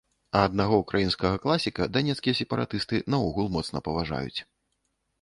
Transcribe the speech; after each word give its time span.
А 0.37 0.39
аднаго 0.47 0.79
ўкраінскага 0.83 1.41
класіка 1.43 1.87
данецкія 1.99 2.39
сепаратысты 2.41 3.05
наогул 3.15 3.55
моцна 3.59 3.87
паважаюць. 3.91 4.39